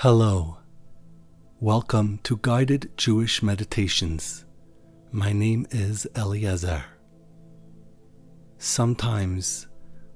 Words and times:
Hello. 0.00 0.58
Welcome 1.58 2.20
to 2.24 2.38
Guided 2.42 2.90
Jewish 2.98 3.42
Meditations. 3.42 4.44
My 5.10 5.32
name 5.32 5.66
is 5.70 6.06
Eliezer. 6.14 6.84
Sometimes 8.58 9.68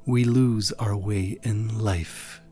we 0.05 0.25
lose 0.25 0.71
our 0.73 0.95
way 0.95 1.39
in 1.45 1.79
life 1.79 2.43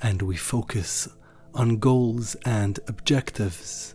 and 0.00 0.22
we 0.22 0.34
focus 0.36 1.08
on 1.52 1.76
goals 1.76 2.36
and 2.46 2.80
objectives 2.88 3.94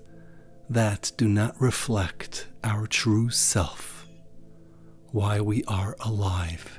that 0.69 1.11
do 1.17 1.27
not 1.27 1.59
reflect 1.59 2.47
our 2.63 2.85
true 2.85 3.31
self, 3.31 4.05
why 5.09 5.41
we 5.41 5.63
are 5.63 5.97
alive, 6.01 6.77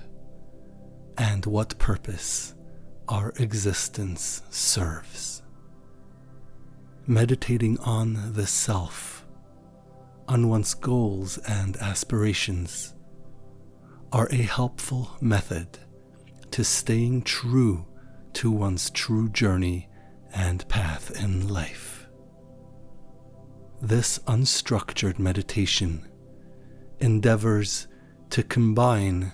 and 1.18 1.44
what 1.44 1.76
purpose 1.80 2.54
our 3.08 3.32
existence 3.40 4.42
serves. 4.50 5.39
Meditating 7.10 7.76
on 7.80 8.34
the 8.34 8.46
self, 8.46 9.26
on 10.28 10.48
one's 10.48 10.74
goals 10.74 11.38
and 11.38 11.76
aspirations, 11.78 12.94
are 14.12 14.28
a 14.30 14.36
helpful 14.36 15.16
method 15.20 15.76
to 16.52 16.62
staying 16.62 17.22
true 17.22 17.84
to 18.34 18.52
one's 18.52 18.90
true 18.90 19.28
journey 19.28 19.88
and 20.32 20.68
path 20.68 21.10
in 21.20 21.48
life. 21.48 22.06
This 23.82 24.20
unstructured 24.28 25.18
meditation 25.18 26.08
endeavors 27.00 27.88
to 28.30 28.44
combine 28.44 29.32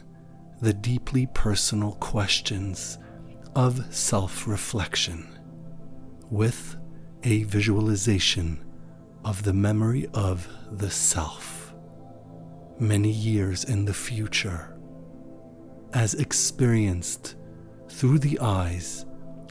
the 0.63 0.73
deeply 0.73 1.27
personal 1.35 1.93
questions 1.97 2.97
of 3.55 3.95
self 3.95 4.47
reflection 4.47 5.29
with 6.31 6.79
a 7.27 7.43
visualization 7.43 8.65
of 9.25 9.43
the 9.43 9.53
memory 9.53 10.07
of 10.15 10.49
the 10.71 10.89
self 10.89 11.75
many 12.79 13.11
years 13.11 13.65
in 13.65 13.85
the 13.85 13.93
future, 13.93 14.79
as 15.93 16.15
experienced 16.15 17.35
through 17.89 18.21
the 18.21 18.39
eyes 18.39 19.07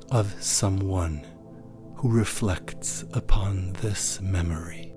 of 0.10 0.42
someone 0.42 1.28
who 1.96 2.10
reflects 2.10 3.04
upon 3.12 3.74
this 3.82 4.22
memory. 4.22 4.95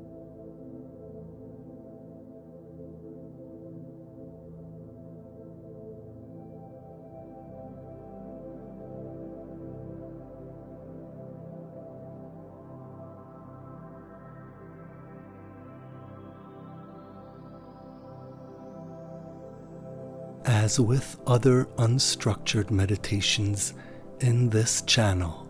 As 20.61 20.81
with 20.81 21.17
other 21.25 21.67
unstructured 21.77 22.73
meditations 22.73 23.75
in 24.19 24.51
this 24.51 24.83
channel, 24.83 25.47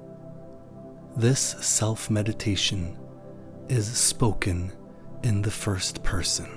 this 1.17 1.41
self 1.41 2.11
meditation 2.11 2.95
is 3.71 3.87
spoken 3.87 4.71
in 5.23 5.41
the 5.41 5.51
first 5.51 6.03
person, 6.03 6.51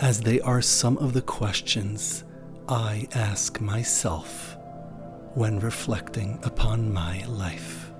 as 0.00 0.20
they 0.20 0.38
are 0.42 0.60
some 0.60 0.98
of 0.98 1.14
the 1.14 1.22
questions 1.22 2.24
I 2.68 3.08
ask 3.14 3.58
myself 3.58 4.58
when 5.32 5.60
reflecting 5.60 6.40
upon 6.42 6.92
my 6.92 7.24
life. 7.24 7.90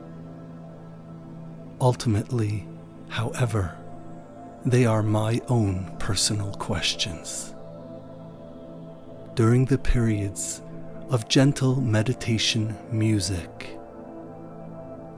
Ultimately, 1.81 2.69
however, 3.09 3.75
they 4.67 4.85
are 4.85 5.03
my 5.03 5.41
own 5.49 5.97
personal 5.99 6.53
questions. 6.53 7.55
During 9.35 9.65
the 9.65 9.79
periods 9.79 10.61
of 11.09 11.29
gentle 11.29 11.81
meditation 11.81 12.77
music, 12.91 13.79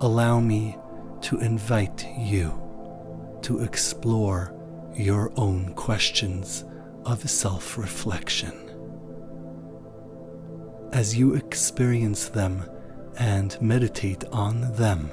allow 0.01 0.39
me 0.39 0.77
to 1.23 1.39
invite 1.41 2.07
you 2.17 2.53
to 3.43 3.61
explore 3.61 4.55
your 4.95 5.33
own 5.37 5.75
questions 5.75 6.65
of 7.05 7.29
self 7.29 7.77
reflection. 7.77 8.53
As 10.93 11.17
you 11.17 11.35
experience 11.35 12.29
them 12.29 12.63
and 13.19 13.61
meditate 13.61 14.25
on 14.31 14.73
them, 14.75 15.11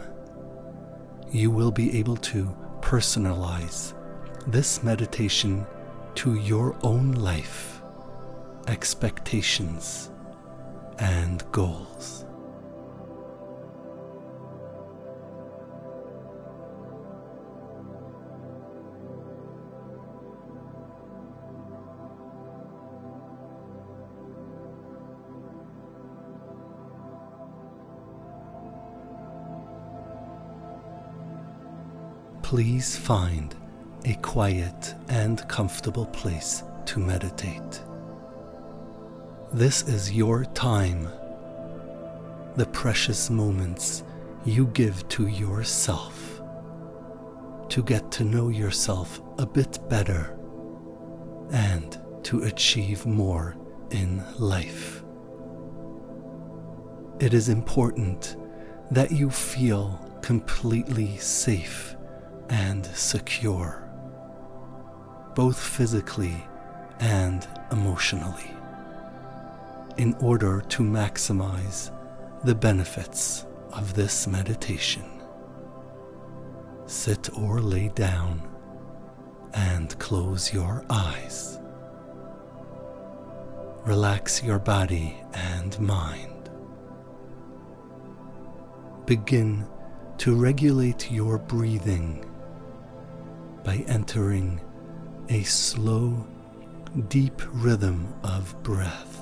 you 1.32 1.50
will 1.50 1.72
be 1.72 1.98
able 1.98 2.18
to 2.18 2.56
personalize 2.82 3.96
this 4.46 4.84
meditation 4.84 5.66
to 6.16 6.36
your 6.36 6.76
own 6.84 7.14
life, 7.14 7.81
expectations, 8.68 10.12
and 11.00 11.44
goals. 11.52 12.26
Please 32.44 32.98
find 32.98 33.56
a 34.04 34.14
quiet 34.16 34.94
and 35.08 35.48
comfortable 35.48 36.06
place 36.08 36.64
to 36.86 37.00
meditate. 37.00 37.82
This 39.54 39.84
is 39.84 40.14
your 40.14 40.46
time, 40.46 41.10
the 42.56 42.66
precious 42.68 43.30
moments 43.30 44.04
you 44.46 44.68
give 44.68 45.06
to 45.10 45.28
yourself 45.28 46.42
to 47.68 47.84
get 47.84 48.12
to 48.12 48.24
know 48.24 48.48
yourself 48.48 49.22
a 49.40 49.46
bit 49.46 49.78
better 49.90 50.38
and 51.52 52.00
to 52.24 52.44
achieve 52.44 53.06
more 53.06 53.58
in 53.92 54.24
life. 54.40 55.04
It 57.20 57.34
is 57.34 57.50
important 57.50 58.38
that 58.92 59.12
you 59.12 59.30
feel 59.30 60.00
completely 60.22 61.18
safe 61.18 61.96
and 62.50 62.86
secure, 62.86 63.90
both 65.36 65.60
physically 65.60 66.36
and 67.00 67.46
emotionally, 67.72 68.52
in 69.98 70.14
order 70.16 70.62
to 70.70 70.84
maximize 70.84 71.92
the 72.44 72.56
benefits 72.56 73.46
of 73.72 73.94
this 73.94 74.28
meditation. 74.28 75.04
Sit 76.86 77.30
or 77.38 77.62
lay 77.62 77.90
down 77.90 78.48
and 79.54 79.98
close 80.00 80.54
your 80.54 80.84
eyes. 80.90 81.60
Relax 83.86 84.44
your 84.44 84.60
body 84.60 85.18
and 85.34 85.80
mind. 85.80 86.50
Begin 89.06 89.68
to 90.20 90.36
regulate 90.36 91.12
your 91.12 91.38
breathing 91.38 92.26
by 93.64 93.84
entering 93.88 94.62
a 95.30 95.44
slow, 95.44 96.26
deep 97.08 97.42
rhythm 97.54 98.14
of 98.24 98.62
breath. 98.64 99.21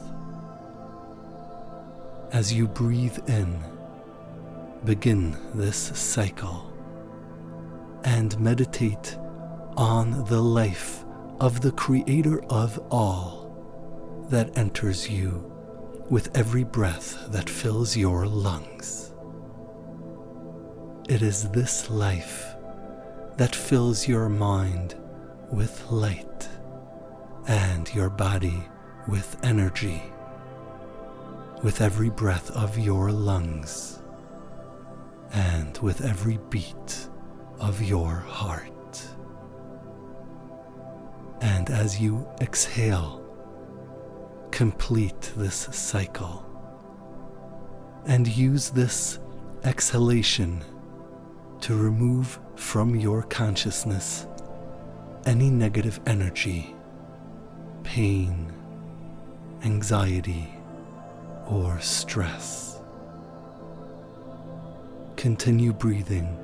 As 2.32 2.54
you 2.54 2.68
breathe 2.68 3.18
in, 3.28 3.60
begin 4.86 5.36
this 5.56 5.78
cycle 5.78 6.72
and 8.04 8.40
meditate 8.40 9.18
on 9.76 10.26
the 10.26 10.40
life 10.40 11.06
of 11.40 11.62
the 11.62 11.72
Creator 11.72 12.44
of 12.46 12.78
all 12.92 14.28
that 14.30 14.56
enters 14.56 15.10
you 15.10 15.52
with 16.12 16.30
every 16.38 16.64
breath 16.64 17.18
that 17.32 17.50
fills 17.50 17.98
your 17.98 18.28
lungs. 18.28 19.12
It 21.10 21.24
is 21.24 21.50
this 21.50 21.90
life 21.90 22.46
that 23.38 23.56
fills 23.56 24.08
your 24.08 24.30
mind 24.30 24.94
with 25.52 25.84
light 25.90 26.48
and 27.48 27.92
your 27.96 28.12
body 28.12 28.64
with 29.08 29.36
energy 29.42 30.04
with 31.64 31.82
every 31.82 32.10
breath 32.10 32.52
of 32.52 32.78
your 32.78 33.12
lungs 33.12 34.02
and 35.34 35.78
with 35.80 36.02
every 36.02 36.40
beat 36.50 37.10
of 37.60 37.82
your 37.82 38.16
heart. 38.16 38.72
And 41.42 41.70
as 41.70 42.00
you 42.00 42.28
exhale, 42.42 43.26
complete 44.52 45.34
this 45.36 45.68
cycle 45.72 46.46
and 48.06 48.28
use 48.28 48.70
this 48.70 49.20
exhalation 49.64 50.64
to 51.62 51.76
remove 51.76 52.40
from 52.56 52.96
your 52.96 53.24
consciousness 53.24 54.28
any 55.26 55.50
negative 55.50 56.00
energy, 56.08 56.74
pain, 57.84 58.54
anxiety, 59.64 60.59
or 61.50 61.80
stress. 61.80 62.80
Continue 65.16 65.74
breathing 65.74 66.38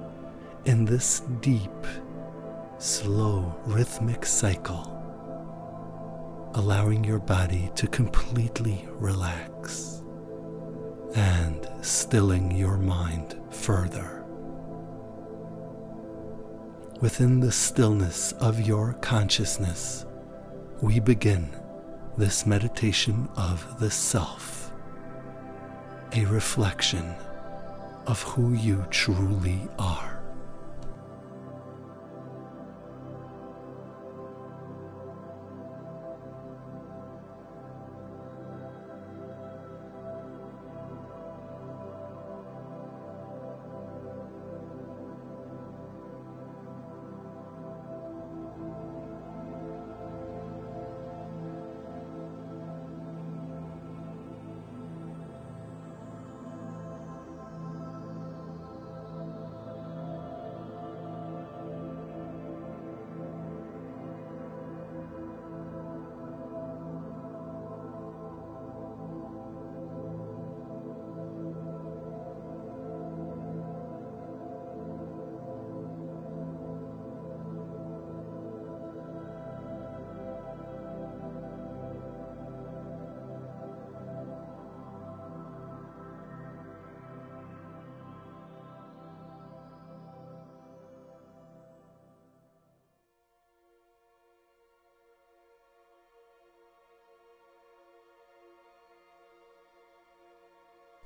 in 0.66 0.86
this 0.86 1.22
deep, 1.42 1.70
slow, 2.80 3.56
rhythmic 3.66 4.26
cycle, 4.26 4.92
allowing 6.56 7.04
your 7.04 7.20
body 7.20 7.72
to 7.76 7.88
completely 7.88 8.88
relax 8.92 10.02
and 11.16 11.70
stilling 11.82 12.52
your 12.52 12.78
mind 12.78 13.40
further. 13.52 14.24
Within 17.02 17.40
the 17.40 17.52
stillness 17.52 18.32
of 18.34 18.62
your 18.62 18.94
consciousness, 19.02 20.06
we 20.82 21.00
begin 21.00 21.50
this 22.18 22.46
meditation 22.46 23.30
of 23.36 23.80
the 23.80 23.92
self, 23.92 24.65
a 26.18 26.26
reflection 26.28 27.14
of 28.08 28.22
who 28.22 28.54
you 28.54 28.86
truly 28.90 29.68
are. 29.78 30.15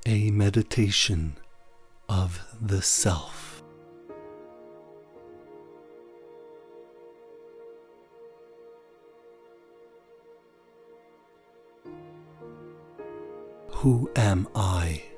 A 0.10 0.32
meditation 0.32 1.38
of 2.10 2.44
the 2.60 2.82
self. 2.82 3.62
Who 13.70 14.10
am 14.16 14.48
I? 14.56 15.09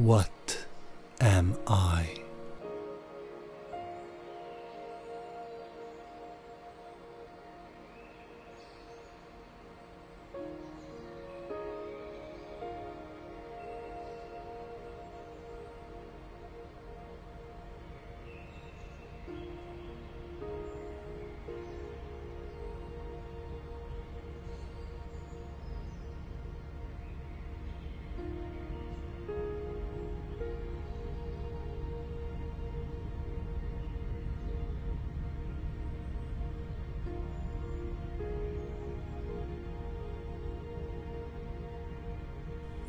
What 0.00 0.64
am 1.20 1.58
I? 1.66 2.29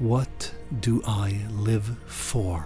What 0.02 0.52
do 0.80 1.04
I 1.06 1.42
live 1.52 1.96
for? 2.08 2.66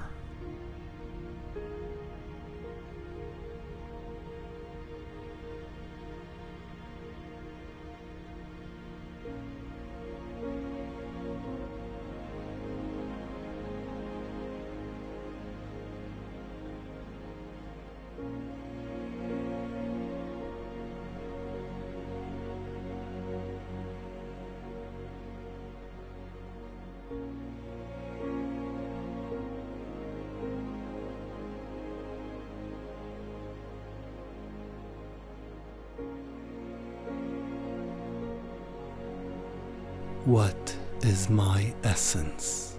What 40.26 40.76
is 41.04 41.30
my 41.30 41.72
essence? 41.84 42.75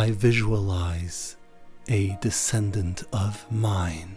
I 0.00 0.12
visualize 0.12 1.36
a 1.90 2.16
descendant 2.22 3.04
of 3.12 3.44
mine. 3.52 4.16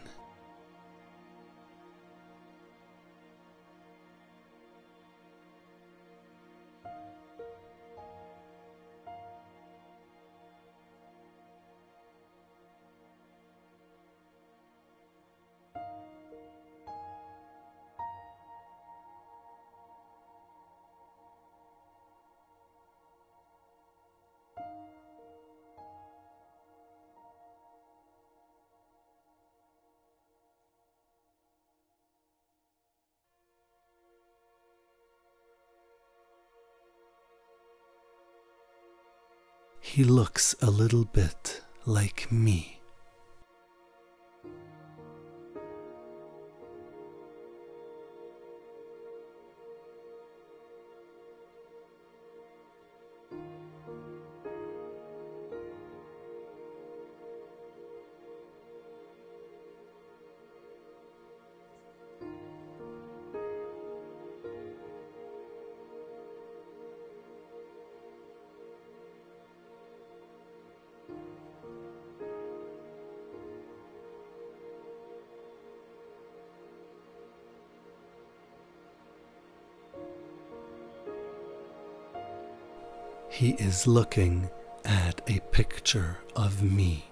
He 39.94 40.04
looks 40.04 40.56
a 40.60 40.72
little 40.72 41.06
bit 41.06 41.62
like 41.86 42.32
me. 42.32 42.83
He 83.34 83.54
is 83.54 83.88
looking 83.88 84.48
at 84.86 85.20
a 85.28 85.40
picture 85.52 86.20
of 86.36 86.62
me. 86.62 87.06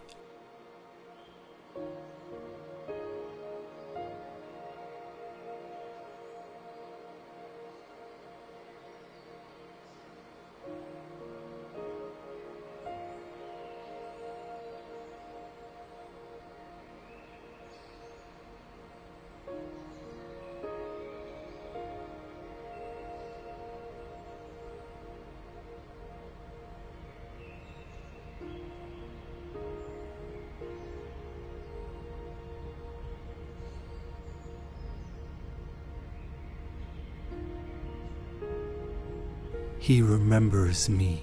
Remembers 40.31 40.87
me. 40.87 41.21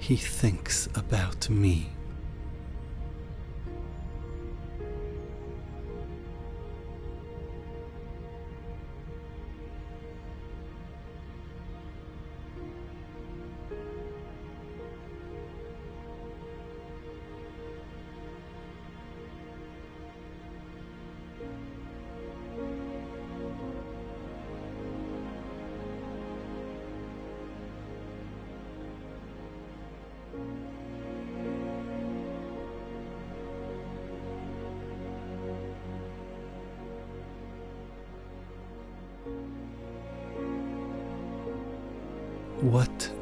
He 0.00 0.16
thinks 0.16 0.88
about 0.96 1.48
me. 1.48 1.97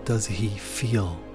Does 0.06 0.24
he 0.24 0.48
feel? 0.50 1.25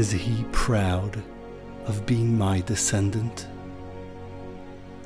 Is 0.00 0.12
he 0.12 0.46
proud 0.50 1.22
of 1.84 2.06
being 2.06 2.38
my 2.38 2.62
descendant? 2.62 3.46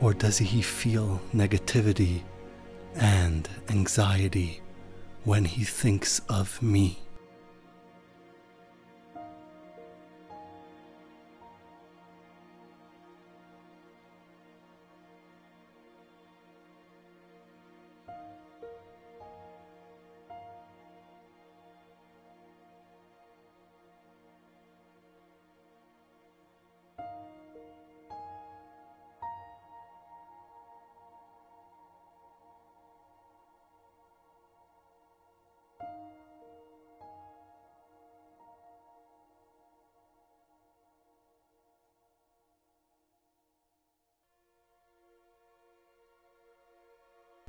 Or 0.01 0.15
does 0.15 0.39
he 0.39 0.63
feel 0.63 1.21
negativity 1.35 2.23
and 2.95 3.49
anxiety 3.69 4.61
when 5.25 5.47
he 5.47 5.65
thinks 5.65 6.21
of 6.29 6.63
me? 6.63 7.04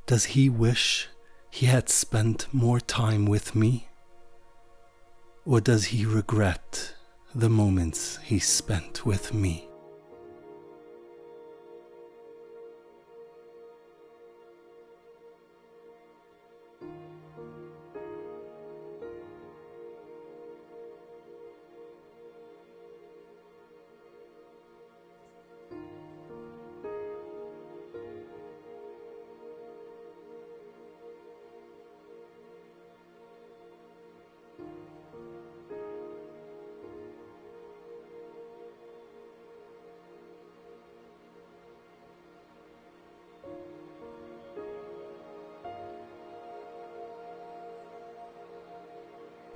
Does 0.07 0.25
he 0.25 0.49
wish 0.49 1.09
he 1.49 1.65
had 1.65 1.89
spent 1.89 2.47
more 2.53 2.79
time 2.79 3.25
with 3.25 3.55
me? 3.55 3.87
Or 5.45 5.59
does 5.59 5.85
he 5.85 6.05
regret 6.05 6.93
the 7.33 7.49
moments 7.49 8.17
he 8.17 8.37
spent 8.37 9.05
with 9.05 9.33
me? 9.33 9.67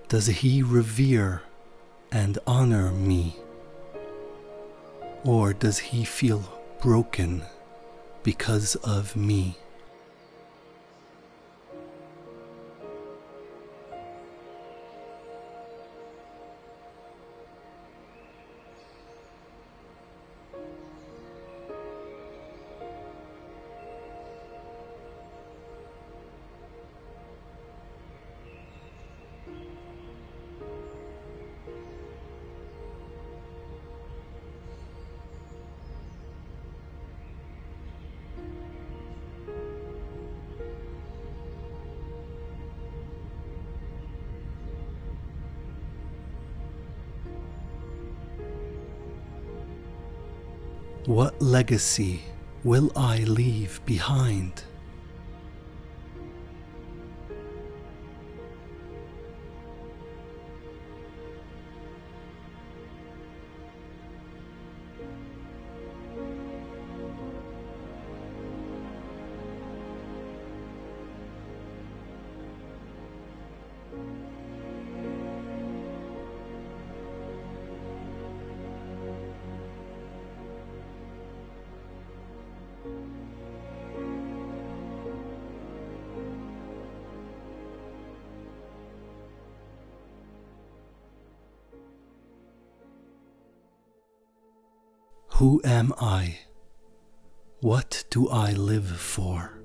Does 0.10 0.26
he 0.26 0.64
revere 0.64 1.44
and 2.12 2.40
honor 2.48 2.90
me? 2.90 3.36
Or 5.24 5.54
does 5.54 5.78
he 5.78 6.04
feel 6.04 6.44
broken 6.82 7.44
because 8.24 8.74
of 8.78 9.16
me? 9.16 9.56
What 51.10 51.42
legacy 51.42 52.22
will 52.64 52.92
I 52.96 53.24
leave 53.24 53.84
behind? 53.84 54.64
Who 95.36 95.62
am 95.64 95.94
I? 96.00 96.40
What 97.62 98.04
do 98.10 98.30
I 98.30 98.52
live 98.52 98.88
for? 98.88 99.59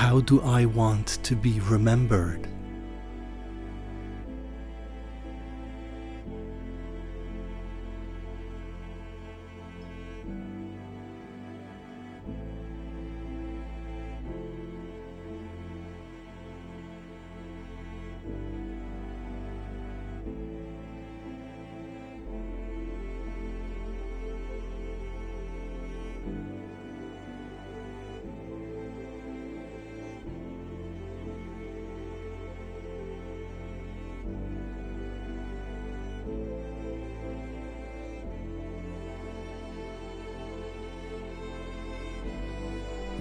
How 0.00 0.18
do 0.18 0.40
I 0.40 0.64
want 0.64 1.18
to 1.24 1.36
be 1.36 1.60
remembered? 1.60 2.48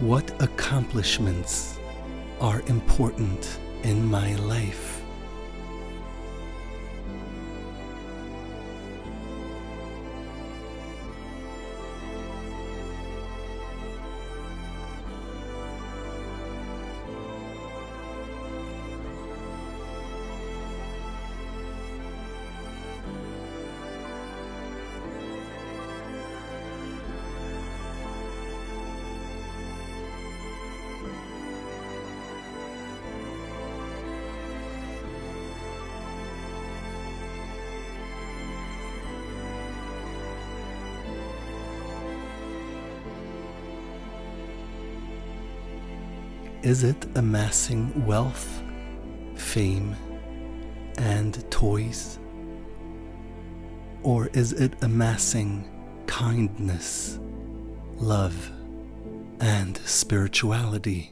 What 0.10 0.41
accomplishments 0.41 1.78
are 2.41 2.63
important 2.65 3.60
in 3.84 4.04
my 4.04 4.34
life? 4.38 4.98
Is 46.69 46.84
it 46.84 47.08
amassing 47.15 48.05
wealth, 48.05 48.62
fame, 49.34 49.95
and 50.99 51.34
toys? 51.49 52.19
Or 54.03 54.27
is 54.34 54.53
it 54.53 54.73
amassing 54.84 55.67
kindness, 56.05 57.19
love, 57.97 58.51
and 59.39 59.77
spirituality? 59.77 61.12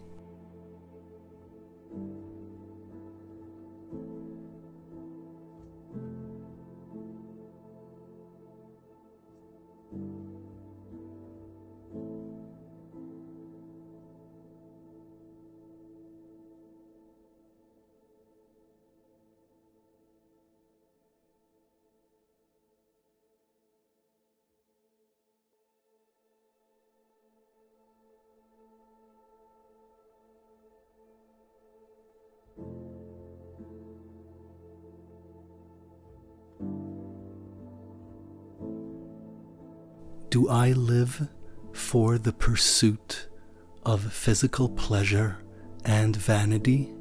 Do 40.30 40.50
I 40.50 40.72
live 40.74 41.30
for 41.74 42.18
the 42.18 42.34
pursuit 42.34 43.28
of 43.86 44.12
physical 44.12 44.70
pleasure 44.70 45.38
and 45.86 46.16
vanity? 46.16 46.94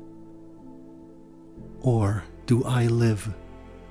Or 1.81 2.25
do 2.47 2.65
I 2.65 2.87
live 2.87 3.35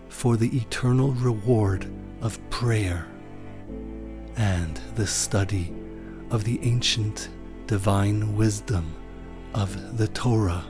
for 0.10 0.38
the 0.38 0.56
eternal 0.58 1.12
reward 1.12 1.92
of 2.22 2.40
prayer, 2.50 3.08
and 4.38 4.80
the 4.96 5.06
study 5.06 5.74
of 6.32 6.44
the 6.44 6.60
ancient 6.64 7.30
divine 7.68 8.36
wisdom 8.36 8.96
of 9.54 9.98
the 9.98 10.08
Torah. 10.08 10.66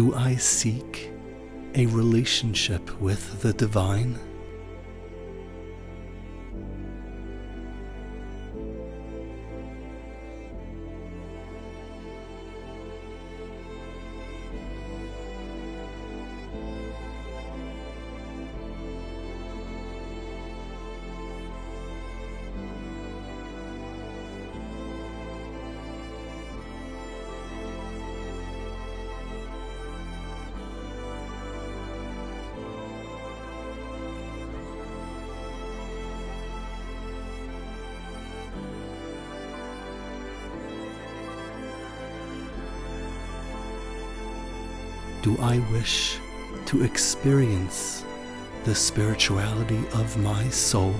Do 0.00 0.14
I 0.14 0.34
seek 0.36 1.10
a 1.74 1.84
relationship 1.84 2.98
with 3.02 3.42
the 3.42 3.52
divine? 3.52 4.18
Do 45.22 45.36
I 45.38 45.58
wish 45.70 46.18
to 46.64 46.82
experience 46.82 48.06
the 48.64 48.74
spirituality 48.74 49.84
of 49.92 50.16
my 50.16 50.48
soul? 50.48 50.94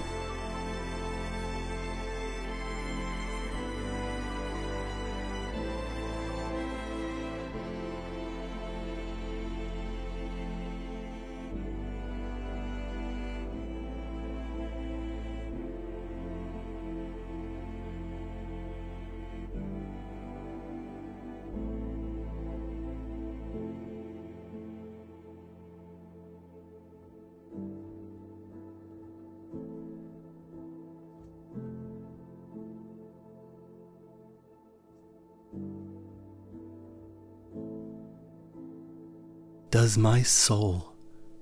Does 39.71 39.97
my 39.97 40.23
soul 40.23 40.95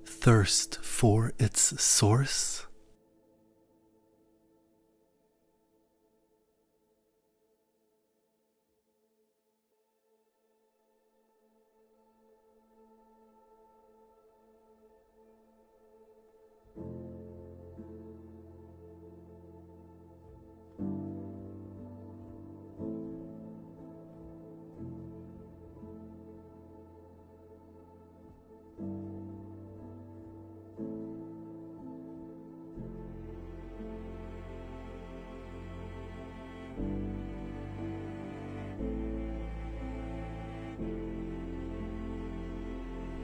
thirst 0.05 0.81
for 0.83 1.33
its 1.38 1.83
source? 1.83 2.58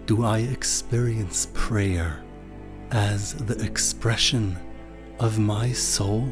Do 0.06 0.22
I 0.22 0.40
experience 0.40 1.48
prayer 1.54 2.22
as 2.90 3.32
the 3.32 3.58
expression 3.64 4.58
of 5.18 5.38
my 5.38 5.72
soul? 5.72 6.28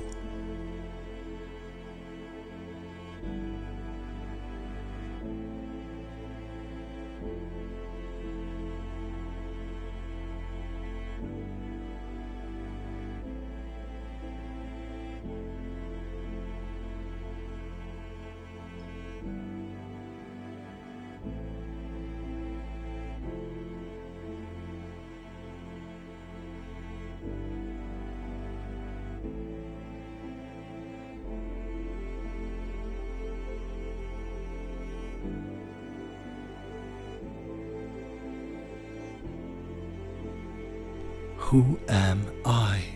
Who 41.53 41.79
am 41.87 42.27
I? 42.47 42.92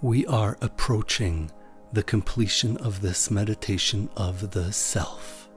We 0.00 0.26
are 0.26 0.56
approaching 0.60 1.50
the 1.92 2.02
completion 2.02 2.76
of 2.78 3.00
this 3.00 3.30
meditation 3.30 4.10
of 4.16 4.50
the 4.52 4.72
self. 4.72 5.48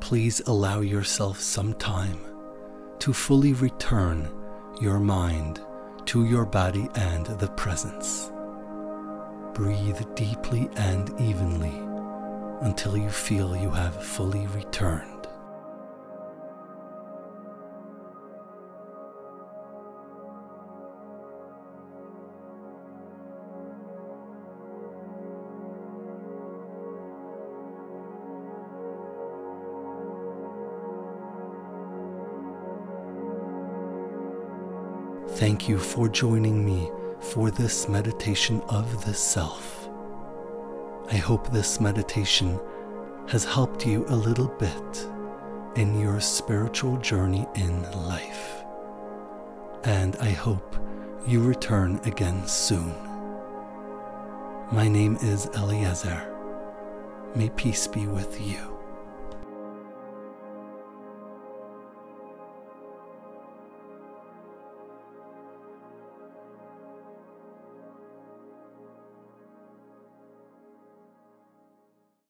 Please 0.00 0.40
allow 0.46 0.80
yourself 0.80 1.40
some 1.40 1.74
time 1.74 2.18
to 2.98 3.12
fully 3.12 3.52
return 3.52 4.28
your 4.80 4.98
mind 4.98 5.60
to 6.06 6.24
your 6.24 6.44
body 6.44 6.88
and 6.94 7.26
the 7.26 7.48
presence. 7.48 8.30
Breathe 9.54 10.00
deeply 10.14 10.68
and 10.76 11.08
evenly 11.20 11.74
until 12.60 12.96
you 12.96 13.10
feel 13.10 13.56
you 13.56 13.70
have 13.70 14.02
fully 14.02 14.46
returned. 14.48 15.15
Thank 35.36 35.68
you 35.68 35.78
for 35.78 36.08
joining 36.08 36.64
me 36.64 36.90
for 37.20 37.50
this 37.50 37.90
meditation 37.90 38.62
of 38.70 39.04
the 39.04 39.12
self. 39.12 39.86
I 41.12 41.16
hope 41.16 41.52
this 41.52 41.78
meditation 41.78 42.58
has 43.28 43.44
helped 43.44 43.86
you 43.86 44.06
a 44.08 44.16
little 44.16 44.48
bit 44.48 45.06
in 45.74 46.00
your 46.00 46.20
spiritual 46.20 46.96
journey 46.96 47.46
in 47.54 47.82
life. 48.06 48.64
And 49.84 50.16
I 50.22 50.30
hope 50.30 50.74
you 51.26 51.42
return 51.42 52.00
again 52.04 52.48
soon. 52.48 52.94
My 54.72 54.88
name 54.88 55.18
is 55.20 55.50
Eliezer. 55.54 56.34
May 57.34 57.50
peace 57.50 57.86
be 57.86 58.06
with 58.06 58.40
you. 58.40 58.75